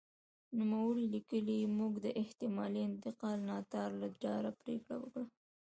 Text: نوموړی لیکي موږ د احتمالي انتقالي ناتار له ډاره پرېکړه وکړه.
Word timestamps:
نوموړی 0.57 1.05
لیکي 1.13 1.41
موږ 1.77 1.93
د 2.05 2.07
احتمالي 2.21 2.81
انتقالي 2.89 3.41
ناتار 3.49 3.89
له 4.01 4.07
ډاره 4.23 4.49
پرېکړه 4.61 4.95
وکړه. 4.99 5.25